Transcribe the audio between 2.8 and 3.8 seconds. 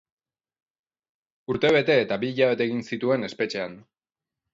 zituen espetxean.